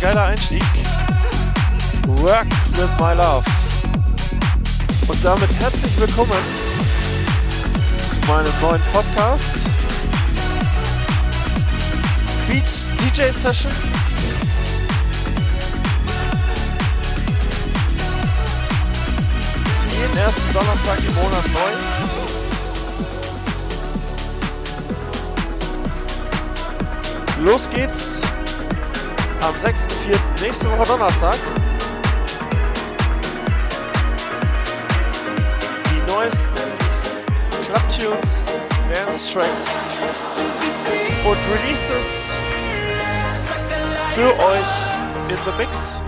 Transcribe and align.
geiler 0.00 0.24
Einstieg. 0.24 0.62
Work 2.06 2.48
with 2.76 2.90
my 2.98 3.14
love. 3.14 3.44
Und 5.08 5.24
damit 5.24 5.48
herzlich 5.60 5.98
willkommen 5.98 6.38
zu 8.04 8.20
meinem 8.26 8.52
neuen 8.60 8.82
Podcast. 8.92 9.56
Beats 12.48 12.88
DJ 13.00 13.30
Session. 13.32 13.72
Jeden 19.92 20.18
ersten 20.18 20.52
Donnerstag 20.52 20.98
im 20.98 21.14
Monat 21.14 21.44
neu. 21.52 21.72
Los 27.50 27.70
geht's 27.70 28.22
am 29.46 29.54
6.4. 29.54 30.42
nächste 30.42 30.68
Woche 30.70 30.84
Donnerstag. 30.88 31.36
Die 35.88 36.12
neuesten 36.12 36.48
Clubtunes, 37.64 38.46
Dance 38.92 39.32
Tracks 39.32 39.86
und 41.24 41.38
Releases 41.54 42.38
für 44.14 44.36
euch 44.36 45.28
in 45.28 45.38
the 45.44 45.62
Mix. 45.62 46.02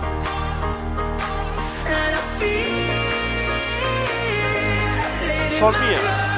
Von 5.57 5.71
mir. 5.71 6.28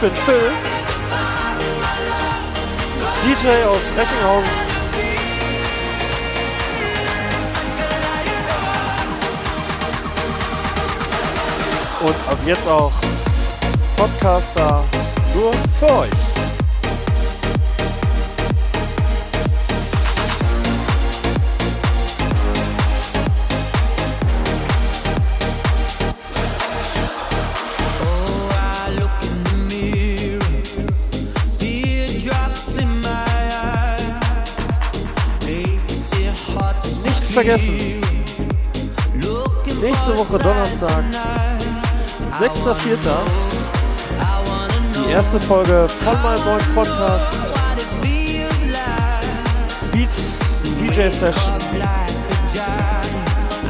Bin 0.00 0.10
Phil, 0.10 0.52
DJ 3.24 3.64
aus 3.64 3.82
Recklinghausen. 3.96 4.50
Und 12.00 12.14
ab 12.28 12.38
jetzt 12.46 12.68
auch 12.68 12.92
Podcaster 13.96 14.84
nur 15.34 15.52
für 15.80 15.90
euch. 15.90 16.27
Vergessen. 37.48 37.76
Nächste 39.80 40.18
Woche 40.18 40.38
Donnerstag, 40.38 41.02
6.4. 42.40 42.98
Die 44.94 45.10
erste 45.12 45.40
Folge 45.40 45.86
von 46.04 46.22
meinem 46.22 46.44
neuen 46.44 46.74
Podcast 46.74 47.38
Beats 49.92 50.38
DJ 50.78 51.08
Session 51.08 51.54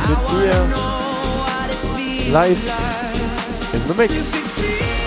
mit 0.09 0.19
dir 0.31 0.55
live 2.33 2.59
in 3.73 3.81
the 3.87 3.95
Mix. 3.95 4.98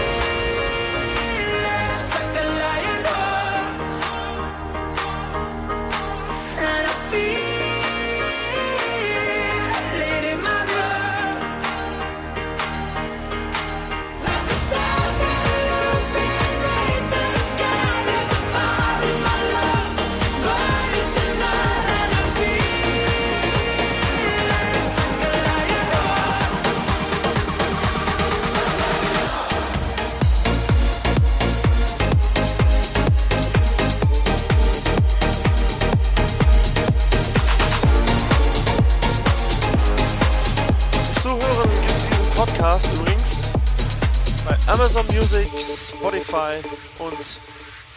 Spotify 45.89 46.61
und 46.99 47.39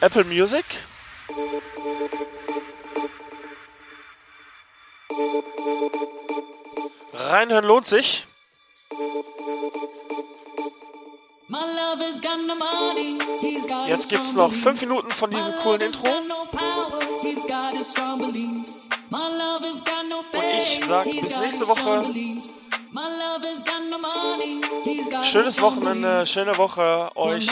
Apple 0.00 0.24
Music. 0.24 0.64
Reinhören 7.12 7.64
lohnt 7.64 7.86
sich. 7.86 8.26
Jetzt 13.86 14.08
gibt 14.08 14.24
es 14.24 14.34
noch 14.34 14.52
5 14.52 14.80
Minuten 14.80 15.10
von 15.12 15.30
diesem 15.30 15.54
coolen 15.56 15.80
Intro. 15.82 16.08
Und 20.32 20.42
ich 20.60 20.80
sage 20.84 21.10
bis 21.20 21.36
nächste 21.36 21.68
Woche. 21.68 22.04
Schönes 25.22 25.60
Wochenende, 25.60 26.26
schöne 26.26 26.56
Woche 26.56 27.10
euch. 27.16 27.48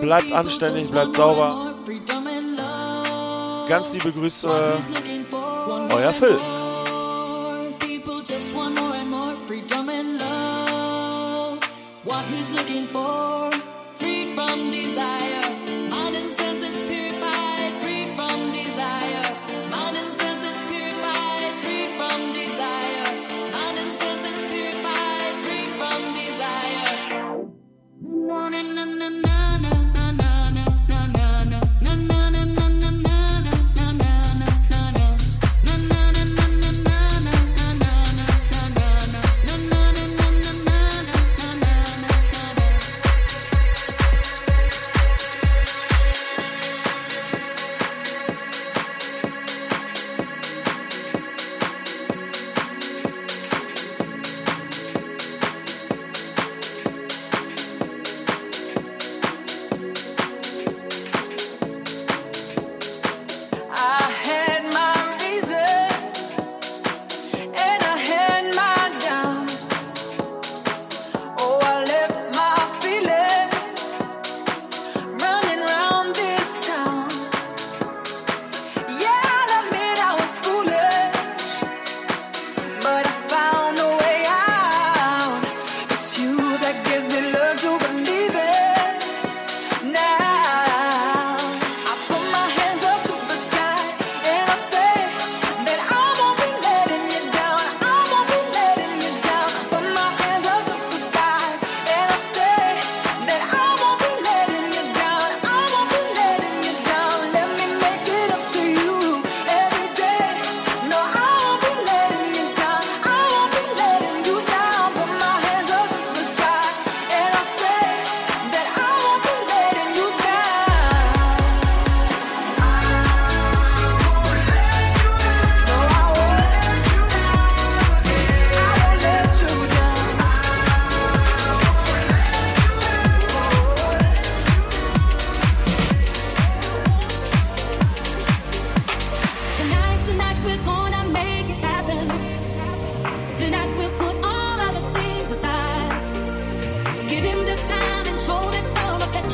Bleibt 0.00 0.32
anständig, 0.32 0.90
bleibt 0.90 1.16
sauber. 1.16 1.74
Ganz 3.68 3.92
liebe 3.92 4.12
Grüße, 4.12 4.48
euer 5.90 6.12
Phil. 6.12 6.38
What 12.04 12.22
he's 12.26 12.50
looking 12.50 12.86
for, 12.88 13.50
free 13.98 14.34
from 14.34 14.70
desire. 14.70 15.43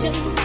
attention. 0.02 0.39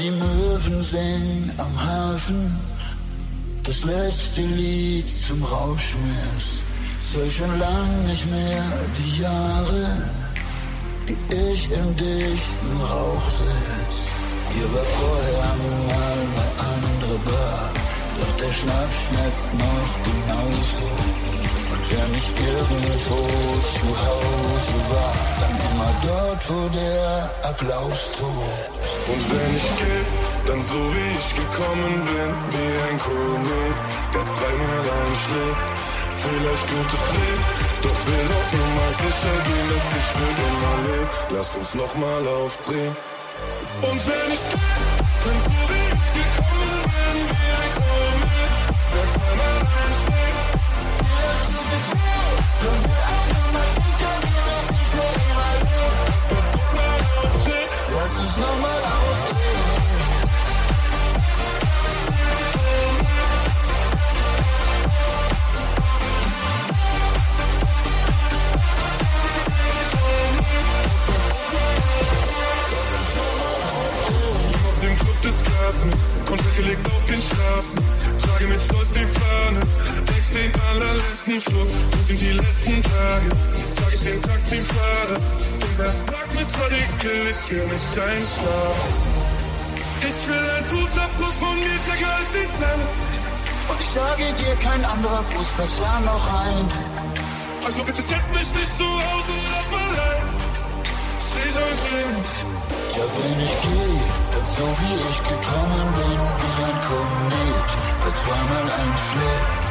Die 0.00 0.10
Möwen 0.10 0.82
singen 0.82 1.52
am 1.58 1.74
Hafen, 1.86 2.58
das 3.64 3.84
letzte 3.84 4.40
Lied 4.42 5.08
zum 5.26 5.42
Rauschmiss. 5.44 6.64
Zähl 7.00 7.30
schon 7.30 7.58
lang 7.58 8.06
nicht 8.06 8.24
mehr 8.30 8.64
die 8.96 9.22
Jahre, 9.22 10.08
die 11.06 11.18
ich 11.52 11.70
im 11.70 11.96
dichten 11.96 12.76
Rauch 12.80 13.28
sitz. 13.28 13.96
Hier 14.54 14.68
war 14.74 14.88
vorher 15.00 15.52
mal 15.90 16.20
eine 16.28 16.46
andere 16.72 17.18
Bar, 17.30 17.70
doch 18.18 18.36
der 18.40 18.52
Schnaps 18.58 18.96
schmeckt 19.04 19.48
noch 19.64 19.92
genauso. 20.08 20.88
Wer 21.90 22.06
nicht 22.16 22.32
irgendwo 22.54 23.20
zu 23.76 23.88
Hause 24.06 24.78
war, 24.92 25.14
dann 25.40 25.54
immer 25.68 25.89
dort, 26.30 26.50
wo 26.50 26.68
der 26.68 27.30
Applaus 27.42 28.10
tobt. 28.18 28.70
Und 29.08 29.22
wenn 29.30 29.56
ich 29.56 29.68
geh, 29.78 30.02
dann 30.46 30.62
so 30.62 30.80
wie 30.94 31.10
ich 31.18 31.28
gekommen 31.34 31.94
bin, 32.08 32.30
wie 32.54 32.72
ein 32.88 32.98
Komet, 32.98 33.76
der 34.14 34.26
zweimal 34.34 34.86
einschlägt. 35.00 35.66
Vielleicht 36.22 36.66
tut 36.68 36.90
es 36.98 37.06
weh, 37.14 37.38
doch 37.82 38.00
will 38.06 38.28
auf 38.38 38.48
Nummer 38.60 38.90
sicher 39.02 39.36
gehen, 39.46 39.66
dass 39.72 39.86
ich 39.98 40.08
für 40.16 40.32
immer 40.48 40.76
lebe. 40.86 41.36
Lass 41.36 41.56
uns 41.56 41.74
nochmal 41.74 42.28
aufdrehen. 42.28 42.96
Und 43.82 44.00
wenn 44.06 44.34
ich 44.34 44.44
geh, 44.50 44.60
dann 45.24 45.38
so 45.44 45.56
wie 45.70 45.86
ich 45.96 46.08
gekommen 46.12 46.44
bin, 46.44 46.49
allerletzten 81.20 81.40
Schluck, 81.40 81.68
wo 81.92 82.02
sind 82.04 82.20
die 82.20 82.32
letzten 82.32 82.82
Tage, 82.82 83.28
frag 83.76 83.92
ich 83.92 84.02
den 84.02 84.20
Taxifahrer, 84.22 85.16
und 85.16 85.78
wer 85.78 85.92
fragt 86.06 86.34
mich 86.34 86.48
zwar 86.48 86.68
dicke, 86.68 87.28
ich 87.28 87.50
will 87.50 87.66
nicht 87.66 87.98
einschlafen. 87.98 89.20
Ich 90.00 90.28
will 90.28 90.50
ein 90.58 90.64
Fußabdruck 90.64 91.34
von 91.34 91.58
mir 91.58 91.78
stärker 91.84 92.14
als 92.16 92.30
die 92.30 92.48
Zähne, 92.58 92.86
Und 93.68 93.80
ich 93.80 93.88
sage 93.88 94.24
dir, 94.32 94.56
kein 94.56 94.84
anderer 94.84 95.22
Fuß 95.22 95.48
passt 95.56 95.74
da 95.80 96.00
noch 96.00 96.26
rein. 96.32 96.68
also 97.64 97.84
bitte 97.84 98.02
setz 98.02 98.26
mich 98.32 98.50
nicht 98.54 98.76
zu 98.78 98.84
Hause 98.84 99.36
ab 99.60 99.70
allein. 99.72 100.26
Sie 101.20 101.50
soll 101.52 101.74
sehen, 101.84 102.16
Ja, 102.96 103.04
wenn 103.04 103.44
ich 103.44 103.56
geh, 103.62 103.92
dann 104.32 104.46
so 104.56 104.66
wie 104.80 104.96
ich 105.10 105.18
gekommen 105.22 105.86
bin, 105.96 106.20
wie 106.40 106.64
ein 106.64 106.80
Komet, 106.88 107.70
der 108.04 108.12
zweimal 108.22 108.66
einschlägt. 108.80 109.69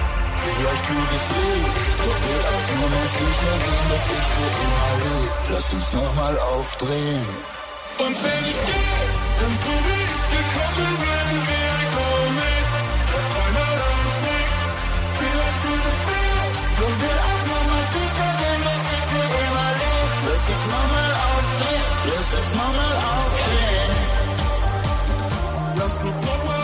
Vielleicht 0.57 0.85
tut 0.85 1.11
es 1.17 1.25
weh, 1.29 1.61
doch 2.05 2.19
will 2.25 2.43
auf 2.53 2.65
nur 2.79 2.89
noch 2.89 3.09
sicher 3.19 3.55
gehen, 3.63 3.85
dass 3.91 4.05
ich 4.17 4.27
für 4.33 4.51
immer 4.65 4.91
lebe. 5.03 5.53
Lass 5.53 5.73
uns 5.73 5.93
nochmal 5.93 6.35
aufdrehen. 6.39 7.27
Und 7.99 8.15
wenn 8.23 8.43
ich 8.51 8.59
gehe, 8.69 8.99
dann 9.39 9.55
so 9.63 9.73
wie 9.85 10.03
ich 10.09 10.25
gekommen 10.33 10.93
bin, 11.03 11.29
wie 11.47 11.65
ein 11.77 11.89
Komet. 11.95 12.65
Verfeinert 13.13 13.81
uns 13.93 14.17
nicht, 14.27 14.53
vielleicht 15.19 15.59
tut 15.63 15.85
es 15.91 16.01
weh, 16.09 16.33
doch 16.79 16.95
will 17.01 17.19
auf 17.29 17.41
nur 17.49 17.63
noch 17.69 17.85
sicher 17.93 18.31
gehen, 18.41 18.61
dass 18.67 18.83
ich 18.95 19.05
für 19.11 19.27
immer 19.45 19.69
lebe. 19.81 20.17
Lass 20.29 20.43
uns 20.53 20.63
nochmal 20.73 21.11
aufdrehen, 21.29 21.85
lass 22.09 22.29
uns 22.39 22.49
nochmal 22.59 22.95
aufdrehen. 23.13 23.91
Lass 25.79 25.95
uns 26.03 26.19
nochmal 26.27 26.58